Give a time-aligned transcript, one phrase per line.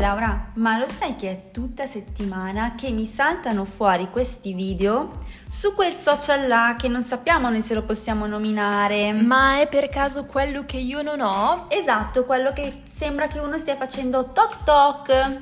[0.00, 5.18] Laura, ma lo sai che è tutta settimana che mi saltano fuori questi video
[5.48, 9.12] su quel social là che non sappiamo né se lo possiamo nominare?
[9.12, 11.66] Ma è per caso quello che io non ho?
[11.68, 15.40] Esatto, quello che sembra che uno stia facendo toc toc.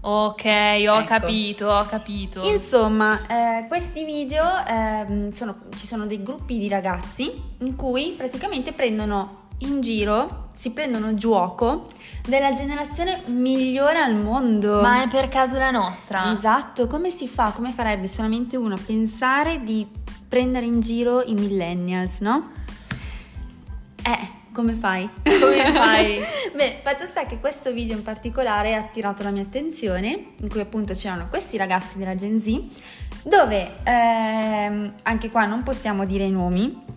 [0.00, 1.04] Ok, ho Ecco.
[1.04, 2.42] capito, ho capito.
[2.48, 8.72] Insomma, eh, questi video ehm, sono- ci sono dei gruppi di ragazzi in cui praticamente
[8.72, 11.86] prendono in giro, si prendono gioco
[12.26, 14.80] della generazione migliore al mondo.
[14.80, 16.32] Ma è per caso la nostra?
[16.32, 17.52] Esatto, come si fa?
[17.52, 19.86] Come farebbe solamente uno a pensare di
[20.28, 22.50] prendere in giro i millennials, no?
[24.02, 25.08] Eh, come fai?
[25.22, 26.20] Come fai?
[26.54, 30.60] Beh, fatto sta che questo video in particolare ha attirato la mia attenzione, in cui
[30.60, 32.60] appunto c'erano questi ragazzi della Gen Z,
[33.22, 36.96] dove ehm, anche qua non possiamo dire i nomi.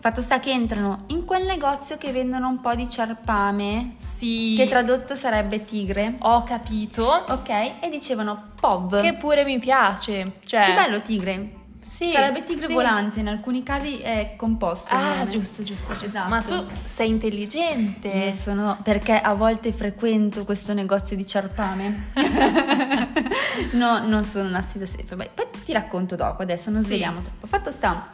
[0.00, 4.54] Fatto sta che entrano in quel negozio che vendono un po' di ciarpame, Sì.
[4.56, 6.14] che tradotto sarebbe tigre.
[6.20, 7.04] Ho capito.
[7.06, 7.48] Ok,
[7.80, 9.02] e dicevano POV.
[9.02, 10.36] Che pure mi piace.
[10.44, 10.64] Cioè...
[10.64, 11.58] Che bello tigre.
[11.82, 12.72] Sì, Sarebbe tigre sì.
[12.74, 14.94] volante, in alcuni casi è composto.
[14.94, 16.06] Ah, giusto, giusto, giusto.
[16.06, 16.28] Esatto.
[16.28, 18.26] Ma tu sei intelligente.
[18.26, 22.10] Eh, sono perché a volte frequento questo negozio di ciarpame.
[23.72, 25.30] no, non sono un assiduo seguitore.
[25.34, 26.88] Beh, Poi ti racconto dopo, adesso non Sì.
[26.88, 27.46] sveliamo troppo.
[27.46, 28.10] Fatto sta,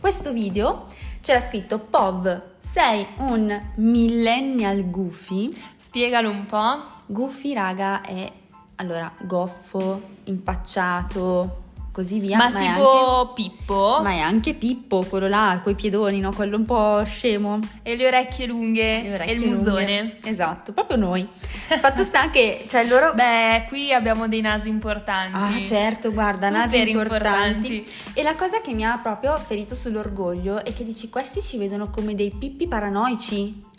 [0.00, 0.86] questo video
[1.22, 5.48] c'era scritto POV, sei un millennial goofy.
[5.76, 6.90] Spiegalo un po'.
[7.06, 8.30] Goofy, raga, è
[8.76, 11.61] allora goffo, impacciato,
[11.92, 12.36] così via.
[12.38, 14.00] ma è tipo anche- Pippo.
[14.02, 16.32] ma è anche Pippo, quello là, coi piedoni, no?
[16.32, 17.58] Quello un po' scemo.
[17.82, 19.02] E le orecchie lunghe.
[19.02, 20.00] Le orecchie e il musone.
[20.00, 20.18] lunghe.
[20.24, 21.28] Esatto, proprio noi.
[21.80, 23.12] Fatto sta che, cioè loro...
[23.14, 25.60] Beh, qui abbiamo dei nasi importanti.
[25.62, 27.86] Ah, certo, guarda, nasi Super importanti.
[28.14, 31.90] E la cosa che mi ha proprio ferito sull'orgoglio è che dici, questi ci vedono
[31.90, 33.70] come dei pippi paranoici.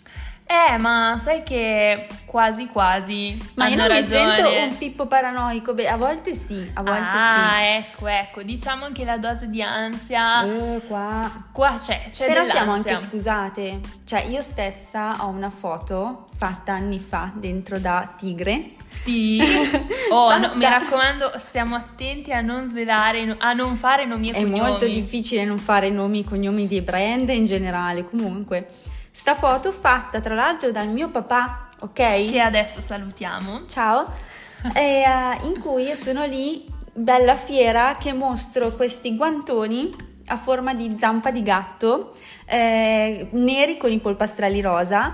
[0.45, 4.35] Eh, ma sai che quasi quasi Ma io non mi ragione.
[4.35, 5.73] sento un pippo paranoico.
[5.73, 8.43] Beh, a volte sì, a volte ah, ecco, ecco.
[8.43, 10.49] Diciamo che la dose di ansia sì.
[10.49, 11.29] Eh, qua...
[11.51, 12.53] qua c'è, c'è Però dell'ansia.
[12.55, 18.71] siamo anche scusate, cioè io stessa ho una foto fatta anni fa dentro da tigre.
[18.87, 19.41] Sì.
[20.13, 24.43] Oh, no, mi raccomando, stiamo attenti a non svelare, a non fare nomi e È
[24.43, 24.59] cognomi.
[24.59, 28.67] molto difficile non fare nomi e cognomi dei brand in generale, comunque.
[29.15, 31.93] Sta foto fatta tra l'altro dal mio papà, ok?
[32.31, 33.65] Che adesso salutiamo.
[33.67, 34.11] Ciao.
[34.73, 39.93] E, eh, in cui sono lì, bella fiera, che mostro questi guantoni
[40.27, 42.15] a forma di zampa di gatto,
[42.45, 45.11] eh, neri con i polpastrelli rosa.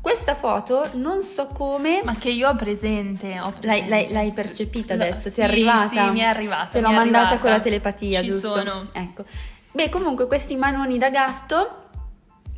[0.00, 2.00] Questa foto non so come...
[2.04, 3.40] Ma che io ho presente.
[3.40, 3.88] Ho L'hai, presente.
[3.88, 5.28] l'hai- l'hai percepita No, adesso?
[5.28, 5.88] Ti sì, è arrivata?
[5.88, 6.68] Sì, mi è arrivata.
[6.68, 7.40] Te l'ho mandata arrivata.
[7.40, 8.48] con la telepatia, Ci giusto?
[8.54, 8.88] sono.
[8.92, 9.24] Ecco.
[9.72, 11.81] Beh, comunque questi manoni da gatto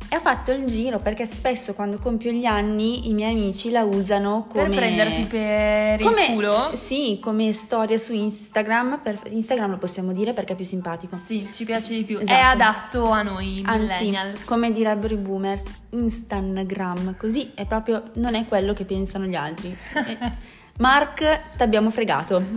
[0.07, 3.83] e ha fatto il giro perché spesso quando compio gli anni i miei amici la
[3.83, 6.71] usano come Per prenderti per il come- culo?
[6.73, 8.99] Sì, come storia su Instagram.
[9.01, 11.15] Per, Instagram lo possiamo dire perché è più simpatico.
[11.15, 12.17] Sì, ci piace di più.
[12.19, 12.41] È Esatto.
[12.51, 14.43] adatto a noi Anzi, millennials.
[14.45, 19.75] come direbbero i boomers, Instagram, così è proprio non è quello che pensano gli altri.
[20.05, 22.43] Eh, Mark, t'abbiamo fregato.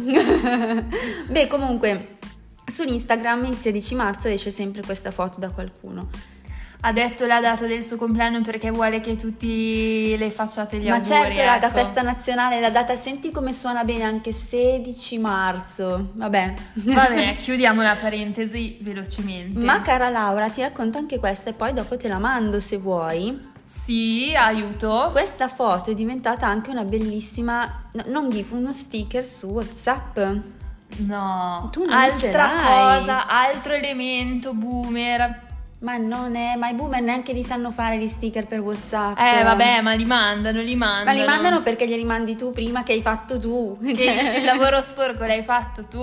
[1.29, 2.17] Beh, comunque,
[2.67, 6.09] su Instagram il 16 marzo esce sempre questa foto da qualcuno.
[6.81, 10.95] Ha detto la data del suo compleanno perché vuole che tutti le facciate gli Ma
[10.95, 11.11] auguri.
[11.13, 11.77] certo, raga, ecco.
[11.77, 16.11] festa nazionale, la data, senti come suona bene anche 16 marzo.
[16.13, 16.55] Vabbè.
[16.75, 19.59] Vabbè, chiudiamo la parentesi velocemente.
[19.59, 23.47] Ma cara Laura, ti racconto anche questa e poi dopo te la mando se vuoi.
[23.65, 25.09] Sì, aiuto.
[25.11, 30.19] Questa foto è diventata anche una bellissima, no, non gif, uno sticker su WhatsApp.
[30.99, 35.47] No, Tu non altra cosa, altro elemento boomer.
[35.81, 39.17] Ma non è, ma i boomer neanche li sanno fare gli sticker per WhatsApp.
[39.17, 41.05] Eh, vabbè, ma li mandano, li mandano.
[41.05, 43.79] Ma li mandano perché glieli mandi tu prima che hai fatto tu.
[43.81, 46.01] Che Cioè- il lavoro sporco l'hai fatto tu,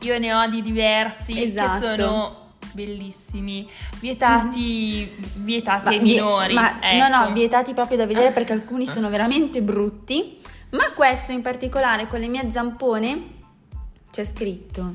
[0.00, 1.72] io ne ho di diversi Esatto.
[1.78, 2.36] che sono
[2.72, 3.68] bellissimi,
[4.00, 6.54] vietati, vietati Ma ai minori.
[6.54, 7.08] ma ecco.
[7.08, 10.40] no, no, vietati proprio da vedere perché alcuni sono veramente brutti.
[10.70, 13.22] Ma questo in particolare con le mie zampone
[14.10, 14.94] c'è scritto: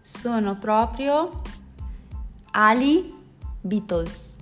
[0.00, 1.42] sono proprio
[2.52, 3.18] Ali
[3.60, 4.36] Beatles.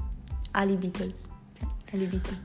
[0.53, 1.27] Ali Beatles.
[1.59, 2.39] Cioè, Ali Beatles.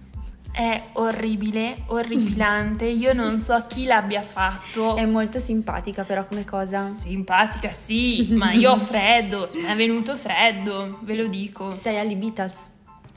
[0.52, 2.86] È orribile, orripilante.
[2.86, 4.96] Io non so chi l'abbia fatto.
[4.96, 6.88] È molto simpatica però come cosa.
[6.96, 9.50] Simpatica, sì, ma io ho freddo.
[9.54, 11.74] Mi è venuto freddo, ve lo dico.
[11.74, 12.70] Sei Ali Beatles.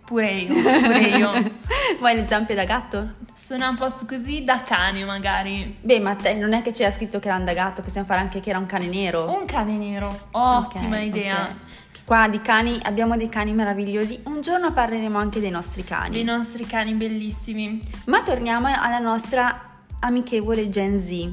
[0.06, 1.30] Pure io, pure io.
[1.98, 3.10] Vuoi le zampe da gatto?
[3.34, 5.76] Sono un posto così da cane, magari.
[5.80, 8.20] Beh, ma te, non è che c'era scritto che era un da gatto, possiamo fare
[8.20, 9.28] anche che era un cane nero.
[9.30, 10.28] Un cane nero.
[10.30, 11.42] Ottima Ok, idea.
[11.42, 11.65] ok.
[12.06, 14.20] Qua di cani abbiamo dei cani meravigliosi.
[14.26, 16.10] Un giorno parleremo anche dei nostri cani.
[16.10, 17.82] Dei nostri cani bellissimi.
[18.04, 21.28] Ma torniamo alla nostra amichevole Gen Z.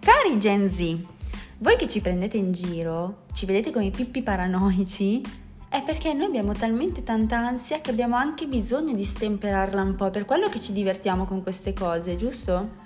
[0.00, 0.96] Cari Gen Z,
[1.58, 5.20] voi che ci prendete in giro, ci vedete come i pippi paranoici,
[5.68, 10.08] è perché noi abbiamo talmente tanta ansia che abbiamo anche bisogno di stemperarla un po',
[10.08, 12.82] per quello che ci divertiamo con queste cose, giusto?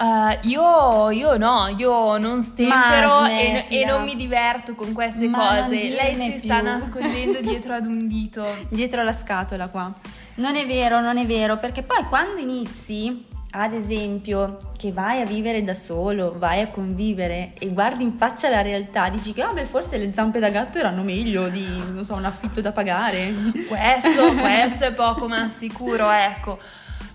[0.00, 5.38] Uh, io, io, no, io non stempero e, e, non mi diverto con queste Ma
[5.38, 5.74] cose.
[5.74, 6.38] Lei si più.
[6.38, 8.46] sta nascondendo dietro ad un dito.
[8.68, 9.92] Dietro la scatola qua.
[10.36, 15.24] Non è vero, non è vero, perché poi quando inizi, ad esempio, che vai a
[15.24, 19.64] vivere da solo, vai a convivere e guardi in faccia la realtà, dici che vabbè,
[19.64, 23.34] forse le zampe da gatto erano meglio di, non so, un affitto da pagare.
[23.66, 26.60] Questo, questo è poco ma sicuro, ecco.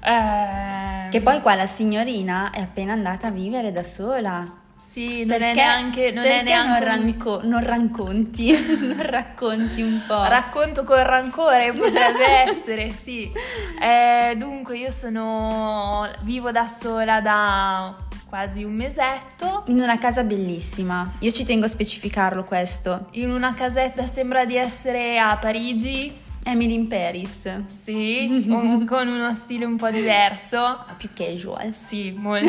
[0.04, 1.10] Eh...
[1.10, 4.62] Che poi qua la signorina è appena andata a vivere da sola.
[4.76, 6.12] Sì, non perché, è neanche.
[6.12, 8.52] Non perché è neanche non, ranco- non racconti?
[8.82, 10.24] non racconti un po'.
[10.24, 13.32] Racconto con rancore, potrebbe essere, sì.
[13.80, 16.10] Eh, dunque, io sono.
[16.24, 17.96] vivo da sola da
[18.28, 19.64] quasi un mesetto.
[19.68, 21.14] In una casa bellissima.
[21.20, 23.08] Io ci tengo a specificarlo questo.
[23.12, 27.66] In una casetta sembra di essere a Parigi Emily in Paris.
[27.68, 30.86] Sì, un, con uno stile un po' diverso.
[30.98, 31.74] Più casual.
[31.74, 32.48] Sì, molto.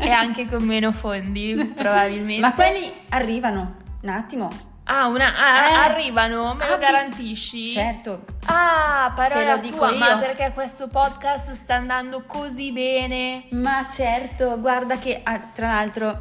[0.00, 2.40] e anche con meno fondi, probabilmente.
[2.40, 3.76] Ma quelli arrivano.
[4.02, 4.74] Un attimo.
[4.88, 7.72] Ah, una, ah, eh, arrivano, me lo ah, garantisci?
[7.72, 8.24] Certo.
[8.44, 9.98] Ah, parola tua, io.
[9.98, 13.46] ma perché questo podcast sta andando così bene?
[13.50, 16.20] Ma certo, guarda che ah, tra l'altro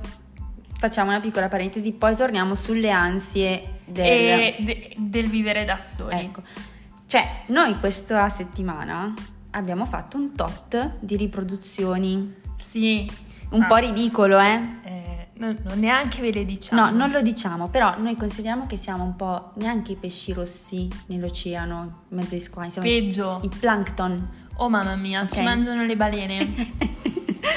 [0.79, 6.19] facciamo una piccola parentesi, poi torniamo sulle ansie del, de, del vivere da soli.
[6.19, 6.41] Ecco.
[7.07, 9.13] Cioè, noi questa settimana
[9.51, 12.35] abbiamo fatto un tot di riproduzioni.
[12.57, 13.09] Sì.
[13.51, 13.65] Un ah.
[13.67, 14.61] po' ridicolo, eh?
[14.83, 16.81] eh non, non, neanche ve le diciamo.
[16.81, 20.87] No, non lo diciamo, però noi consideriamo che siamo un po' neanche i pesci rossi
[21.07, 22.71] nell'oceano, in mezzo ai squali.
[22.71, 23.39] Siamo Peggio.
[23.43, 24.43] I, i plankton.
[24.57, 25.37] Oh mamma mia, okay.
[25.37, 27.13] ci mangiano le balene.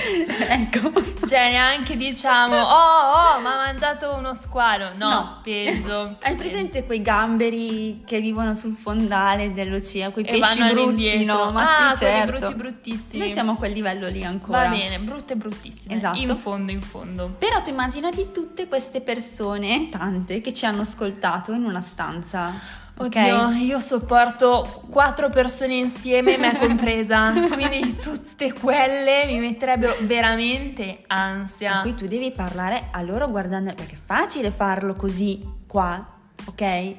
[0.49, 0.93] ecco.
[1.27, 4.95] Cioè, neanche diciamo, oh, oh, ma ha mangiato uno squalo.
[4.95, 5.41] No, no.
[5.43, 6.17] peggio.
[6.23, 11.51] Hai presente quei gamberi che vivono sul fondale dell'oceano, quei e pesci brutti, no?
[11.51, 12.39] Ma ah, sì, certo.
[12.39, 13.25] brutti bruttissimi.
[13.25, 14.65] Noi siamo a quel livello lì ancora.
[14.65, 15.97] Va bene, brutte bruttissime.
[15.97, 16.19] Esatto.
[16.19, 17.35] In fondo, in fondo.
[17.39, 23.45] Però tu immaginati tutte queste persone, tante, che ci hanno ascoltato in una stanza Oddio,
[23.47, 23.65] okay.
[23.65, 31.77] io sopporto quattro persone insieme, me compresa, quindi tutte quelle mi metterebbero veramente ansia.
[31.77, 36.05] Ma qui tu devi parlare a loro guardando, perché è facile farlo così qua,
[36.47, 36.97] ok?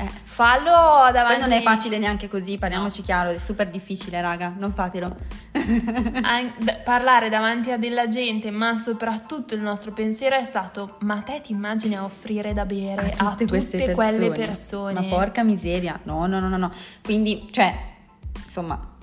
[0.00, 0.08] Eh.
[0.22, 1.38] Fallo davanti.
[1.40, 3.04] Poi non è facile neanche così, parliamoci no.
[3.04, 5.16] chiaro, è super difficile, raga, non fatelo.
[6.84, 11.50] parlare davanti a della gente, ma soprattutto il nostro pensiero è stato: ma te ti
[11.50, 13.92] immagini a offrire da bere a tutte, a tutte persone.
[13.92, 14.92] quelle persone?
[14.92, 16.70] Ma porca miseria, no, no, no, no, no.
[17.02, 17.76] Quindi, cioè,
[18.40, 18.96] insomma,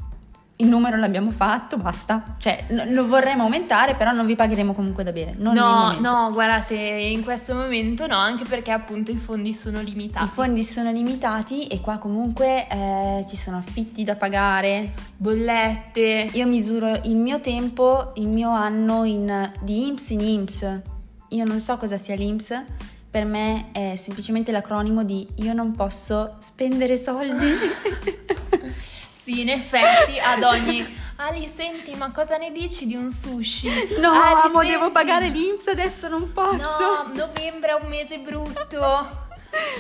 [0.58, 2.36] il numero l'abbiamo fatto, basta.
[2.38, 5.36] Cioè, lo vorremmo aumentare, però non vi pagheremo comunque da bere.
[5.38, 10.26] no, no, guardate, in questo momento no, anche perché appunto i fondi sono limitati.
[10.26, 16.30] I fondi sono limitati e qua comunque eh, ci sono affitti da pagare, bollette.
[16.32, 20.82] Io misuro il mio tempo, il mio anno in, di IMSS in IMSS.
[21.30, 22.64] Io non so cosa sia l'IMSS,
[23.10, 28.14] per me è semplicemente l'acronimo di io non posso spendere soldi.
[29.42, 31.04] In effetti ad ogni...
[31.18, 33.70] Ali, senti, ma cosa ne dici di un sushi?
[34.00, 34.68] No, Ali, amo, senti...
[34.68, 36.58] devo pagare l'Inps, adesso non posso.
[36.58, 39.24] No, novembre è un mese brutto.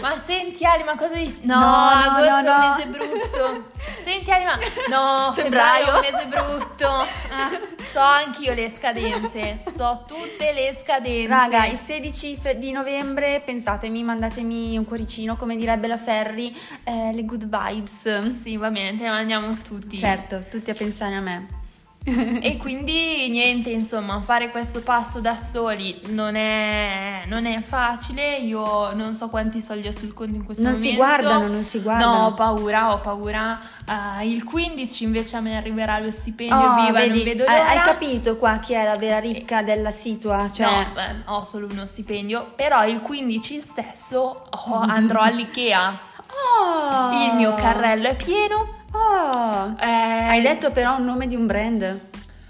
[0.01, 1.39] Ma senti Ali, ma cosa dici?
[1.43, 2.61] No, no, agosto no, no.
[2.61, 3.71] è un mese brutto.
[4.03, 4.57] Senti Ali, ma
[4.89, 6.87] no, febbraio, febbraio è un mese brutto.
[6.87, 7.59] Ah,
[7.91, 11.27] so anch'io le scadenze, so tutte le scadenze.
[11.27, 17.11] Raga, il 16 fe- di novembre, pensatemi, mandatemi un cuoricino, come direbbe la Ferri, eh,
[17.13, 18.27] le good vibes.
[18.27, 19.97] Sì, va bene, te le mandiamo tutti.
[19.97, 21.63] Certo, tutti a pensare a me
[22.05, 28.37] e quindi niente, insomma, fare questo passo da soli non è, non è, facile.
[28.37, 30.87] Io non so quanti soldi ho sul conto in questo non momento.
[30.87, 32.13] Non si guardano, non si guardano.
[32.13, 33.59] No, ho paura, ho paura.
[33.87, 37.69] Uh, il 15 invece a me arriverà lo stipendio, oh, viva, vedi, non vedo l'ora.
[37.69, 40.51] Hai capito qua chi è la vera ricca della situa?
[40.51, 40.65] Cioè...
[40.65, 45.99] No, beh, ho solo uno stipendio, però il 15 stesso oh, andrò all'Ikea.
[46.27, 47.29] Oh.
[47.29, 51.99] Il mio carrello è pieno Oh, eh, hai detto però un nome di un brand.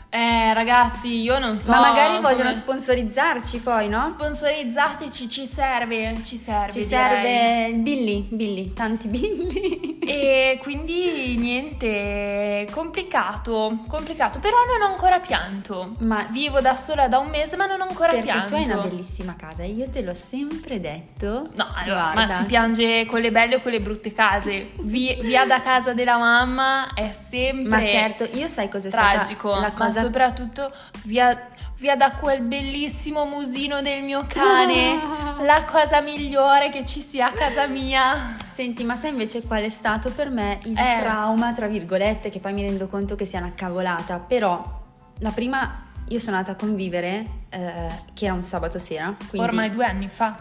[0.10, 1.72] Eh, ragazzi, io non so.
[1.72, 2.54] Ma magari vogliono come...
[2.54, 4.08] sponsorizzarci poi, no?
[4.08, 6.72] Sponsorizzateci, ci serve, ci serve.
[6.72, 9.94] Ci serve Billy, Billy, tanti Billy.
[10.06, 15.96] E quindi niente, complicato, complicato, però non ho ancora pianto.
[16.00, 18.56] Ma vivo da sola da un mese, ma non ho ancora perché pianto.
[18.56, 21.48] Perché tu hai una bellissima casa, io te l'ho sempre detto.
[21.54, 22.26] No, allora, Guarda.
[22.34, 24.72] ma si piange con le belle o con le brutte case.
[24.82, 29.68] Via, via da casa della mamma è sempre Ma certo, io sai cos'è tragico, stata
[29.68, 30.72] la cosa soprattutto
[31.04, 34.98] via via da quel bellissimo musino del mio cane,
[35.46, 38.36] la cosa migliore che ci sia a casa mia.
[38.52, 41.00] Senti, ma sai invece qual è stato per me il Eh.
[41.02, 44.82] trauma, tra virgolette, che poi mi rendo conto che sia una cavolata, però
[45.20, 49.48] la prima io sono andata a convivere, eh, che era un sabato sera, quindi...
[49.48, 50.38] Ormai due anni fa.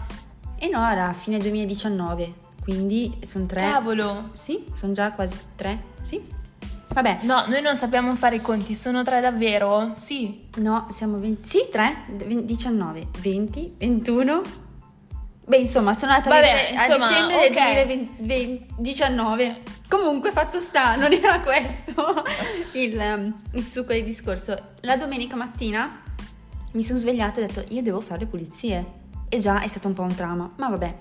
[0.57, 3.63] E no, era a fine 2019, quindi sono tre...
[3.63, 4.31] Cavolo.
[4.35, 6.34] Sì, sono già quasi tre, sì.
[6.89, 9.93] Vabbè, No, noi non sappiamo fare i conti, sono tre davvero?
[9.95, 10.49] Sì.
[10.57, 11.49] no, siamo 20...
[11.49, 14.43] Sì, tre, 19, 20, 21...
[15.47, 18.19] Beh, insomma, sono andata Vabbè, a vivere a insomma, dicembre ok.
[18.19, 19.63] del 2019.
[19.89, 21.93] Comunque, fatto sta, non era questo
[22.73, 24.57] il, um, il succo del discorso.
[24.81, 26.01] La domenica mattina
[26.73, 29.03] mi sono svegliata e ho detto, io devo fare le pulizie.
[29.29, 30.95] E già è stato un po' un trauma, ma vabbè.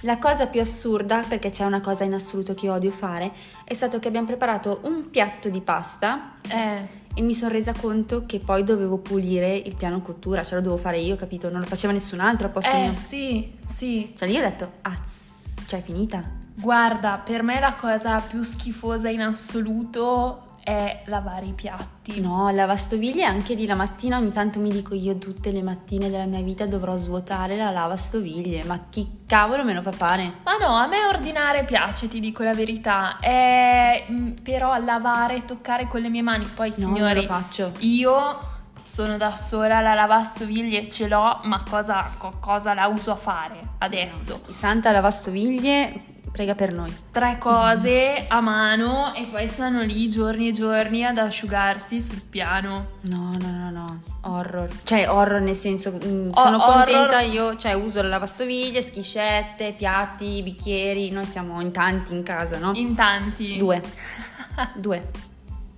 [0.00, 3.32] La cosa più assurda, perché c'è una cosa in assoluto che io odio fare,
[3.64, 6.86] è stato che abbiamo preparato un piatto di pasta Eh.
[7.14, 10.80] e mi sono resa conto che poi dovevo pulire il piano cottura, ce lo dovevo
[10.80, 11.48] fare io, capito?
[11.50, 12.92] Non lo faceva nessun altro a posto Eh, mio.
[12.92, 14.12] sì, sì.
[14.14, 16.22] Cioè io ho detto, azz, cioè è finita.
[16.54, 22.20] Guarda, per me la cosa più schifosa in assoluto è lavare i piatti.
[22.20, 26.24] No, lavastoviglie anche lì la mattina ogni tanto mi dico io tutte le mattine della
[26.24, 30.24] mia vita dovrò svuotare la lavastoviglie, ma chi cavolo me lo fa fare?
[30.42, 33.18] Ma no, a me ordinare piace, ti dico la verità.
[33.20, 37.72] Eh, mh, però lavare, toccare con le mie mani, poi No, non lo signori, faccio.
[37.78, 43.16] io sono da sola, la lavastoviglie ce l'ho, ma cosa, co- cosa la uso a
[43.16, 44.40] fare adesso?
[44.48, 45.92] Santa lavastoviglie,
[46.36, 46.94] prega per noi.
[47.10, 52.88] Tre cose a mano e poi stanno lì giorni e giorni ad asciugarsi sul piano.
[53.02, 54.68] No, no, no, no, horror.
[54.84, 59.72] Cioè horror nel senso, mm, O- sono horror- contenta io, cioè uso la lavastoviglie, schiscette,
[59.72, 62.72] piatti, bicchieri, noi siamo in tanti in casa, no?
[62.74, 63.56] In tanti.
[63.56, 63.80] Due.
[64.76, 65.08] Due.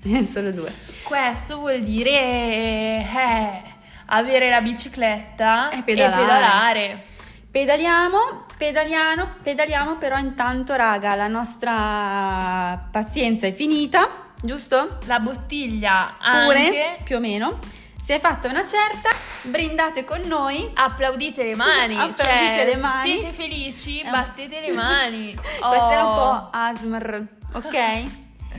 [0.27, 0.73] Solo due.
[1.05, 3.63] Questo vuol dire eh,
[4.07, 7.05] avere la bicicletta E e pedalare.
[7.51, 14.99] Pedaliamo, pedaliamo, pedaliamo, però intanto raga, la nostra pazienza è finita, giusto?
[15.07, 16.15] La bottiglia
[16.45, 16.99] Pure, anche.
[17.05, 17.59] più o meno.
[18.05, 19.09] Si è fatta una certa,
[19.43, 20.71] brindate con noi.
[20.75, 21.95] Applaudite le mani.
[21.99, 22.23] Applaudite
[22.57, 23.11] cioè, le mani.
[23.13, 24.01] Siete felici?
[24.01, 24.11] Eh.
[24.11, 25.35] Battete le mani.
[25.59, 26.15] Questo era un Oh.
[26.15, 28.05] po' ASMR, ok?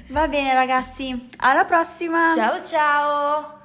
[0.09, 2.27] Va bene ragazzi, alla prossima!
[2.29, 3.58] Ciao ciao.